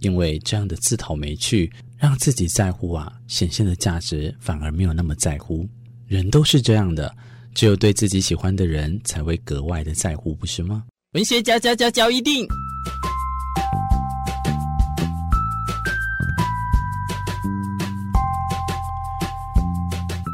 [0.00, 5.68] 因为这样的自讨没趣，让自己在乎啊，显现的价值反而没有那么在乎。
[6.06, 7.14] 人都是这样的，
[7.54, 10.84] 只有对自己喜欢的人才会格外的在乎，不是吗？
[11.12, 12.46] 文学家家家教一定，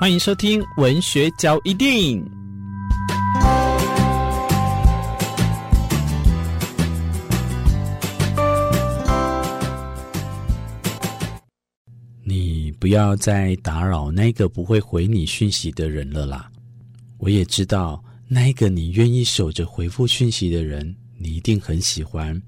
[0.00, 2.43] 欢迎收听文学交一定。
[12.84, 16.50] 不要再打扰那个不会回你讯息的人了啦！
[17.16, 22.38] 我也知道，那个你愿意守着回复讯息的人，你一定很喜欢；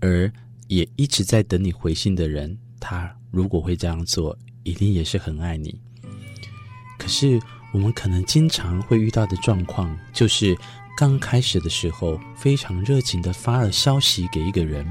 [0.00, 0.30] 而
[0.68, 5.74] 也一直在等你回信的人，他如果会这样做，一定也是很爱你。
[6.98, 7.40] 可是，
[7.72, 10.54] 我们可能经常会遇到的状况，就是
[10.94, 14.86] 刚开始的时候，非常热情地发了消息给一个人。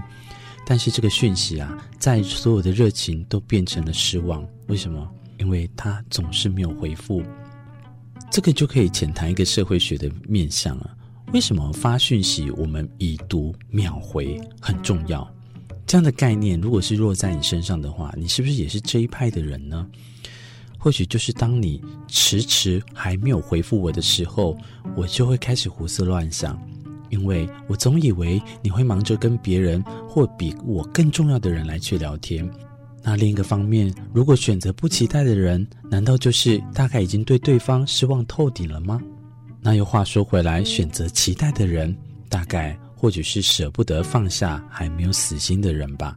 [0.70, 4.48] 但是这个讯息啊，在所有的热情都变成了失望。
[4.68, 5.09] 为什么？
[5.40, 7.23] 因为他总是没有回复。
[8.30, 10.95] 这个就可以浅谈一个社会学的面向啊。
[11.34, 15.28] 为什么发讯息我们已读秒回很重要？
[15.88, 19.88] 这样的概念，如果是落在你身上的话，你是不是也是这一派的人呢？
[20.78, 24.56] 或许就是当你迟迟还没有回复我的时候，
[24.95, 26.61] 我就会开始胡思乱想。
[27.09, 32.49] 因为我总以为你会忙着跟别人或比我更重要的人来去聊天。
[33.02, 39.02] 那另一个方面，如果选择不期待的人，难道就是大概已经对对方失望透顶了吗？
[39.61, 41.95] 那又话说回来，选择期待的人，
[42.27, 46.15] 大概或许是舍不得放下还没有死心的人吧。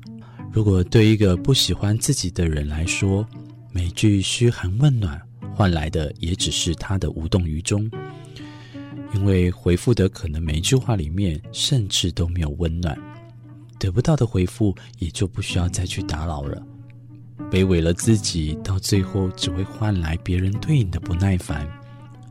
[0.52, 3.26] 如果对一个不喜欢自己的人来说，
[3.70, 5.20] 每句嘘寒问暖
[5.54, 7.90] 换来的也只是他的无动于衷。
[9.14, 12.98] 因为回复的可能每一句话里面，甚至都没有温暖，
[13.78, 16.62] 得不到的回复也就不需要再去打扰了。
[17.50, 21.69] 卑微了自己，到最后只会换来别人对你的不耐烦，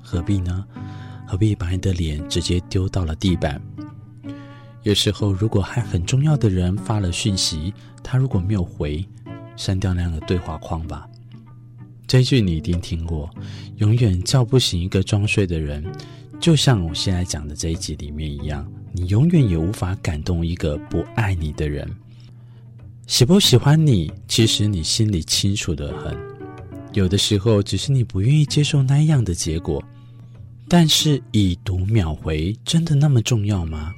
[0.01, 0.65] 何必呢？
[1.27, 3.61] 何必把你的脸直接丢到了地板？
[4.83, 7.71] 有时候，如果还很重要的人发了讯息，
[8.03, 9.07] 他如果没有回，
[9.55, 11.07] 删掉那样的对话框吧。
[12.07, 13.29] 这句你一定听过，
[13.77, 15.85] 永远叫不醒一个装睡的人。
[16.41, 21.87] 就像我现在讲的这一集里面一样，你永远也无法感动一个不爱你的人。
[23.05, 26.17] 喜不喜欢你，其实你心里清楚得很。
[26.93, 29.81] 有的时候，只是你不愿意接受那样的结果。
[30.67, 33.91] 但是已读秒回，真的那么重要吗？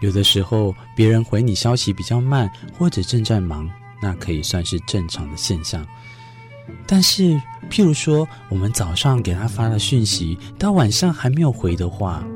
[0.00, 3.68] 有的时候，别人回你消息比较慢，或者正在忙，
[4.00, 5.86] 那可以算是正常的现象。
[6.86, 7.38] 但是，
[7.70, 12.26] 譬如说，我们早上给他发了讯息，到晚上还没有回的话，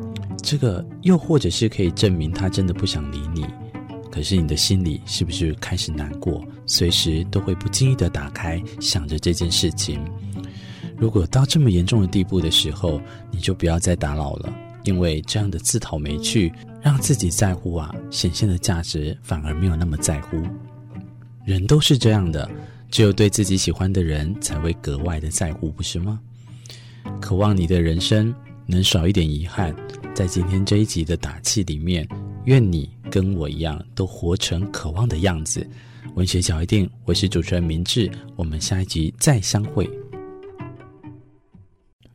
[0.40, 3.44] 这个又或者是可以证明他真的不想理你。
[4.12, 6.40] 可是你的心里是不是开始难过？
[6.66, 10.00] 随时都会不经意的打开，想着这件事情。
[10.96, 13.00] 如果到这么严重的地步的时候，
[13.32, 20.40] 你就不要再打扰了，因为这样的自讨没趣，让自己在乎啊，显现的价值反而没有那么在乎。
[21.44, 22.48] 人都是这样的。
[22.94, 26.20] 只有对自己喜欢的人才会格外的在乎，不是吗？
[27.20, 28.32] 渴望你的人生
[28.66, 29.74] 能少一点遗憾。
[30.14, 32.08] 在今天这一集的打气里面，
[32.44, 35.68] 愿你跟我一样，都活成渴望的样子。
[36.14, 39.90] 文学小一定，我是主持人明志，我们下一集再相会。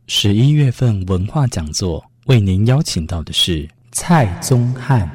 [0.06, 5.06] 十一月份文化讲座为您邀请到的是蔡宗翰。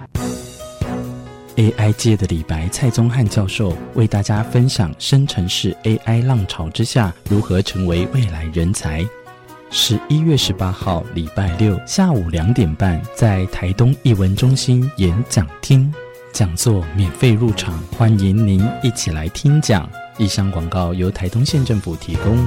[1.57, 9.05] AI 界的李白蔡宗翰教授为大家分享生成式 AI 浪潮之下如何成为未来人才。
[9.71, 15.89] 十一月十八号礼拜六下午两点半，在台东艺文中心演讲厅，
[16.33, 19.89] 讲座免费入场，欢迎您一起来听讲。
[20.17, 22.38] 以上广告由台东县政府提供。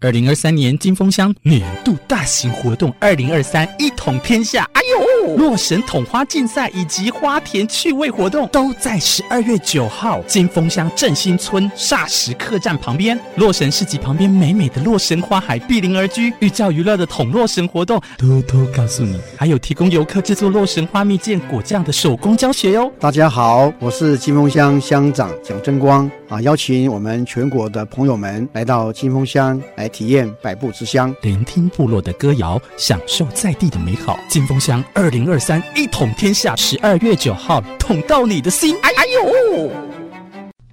[0.00, 4.66] 二零二三年金峰乡年度大型活动，二零二三一统天下。
[4.72, 4.80] 哎
[5.26, 22.90] 呦，洛神统花竞赛以及花田趣味活动都在十二月九号金峰乡振兴村霎时客栈旁边，洛神市集旁边美美的洛神花海碧林而居，寓教于乐的统洛神活动，偷偷告诉你，还有提供游客制作洛神花蜜饯果酱的手工教学哟。
[22.98, 29.90] 大家好，我是金峰乡乡长蒋争光啊，邀请我们全国的朋友们来到金峰乡来。
[29.90, 34.18] 体验百步之乡，聆听部落的歌谣，享受在地的美好。
[34.28, 38.74] 金风乡二零二三一统天下，十二月九号，捅到你的心。
[38.82, 39.72] 哎哎呦！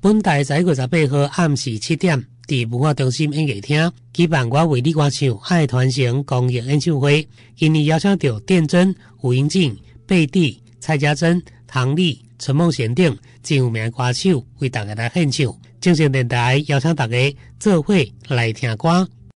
[0.01, 9.75] 本台在二十八号暗时七点，伫文化中心音乐厅举办我为你歌唱爱传承公益演唱会，今日邀请到电真、吴英静、
[10.05, 12.21] 贝蒂、蔡家珍、唐丽。
[12.39, 15.51] 陈梦贤等真有名歌手为大家来献唱。
[15.81, 17.17] 正声电台邀请大家
[17.59, 17.95] 做伙
[18.27, 19.09] 来听歌。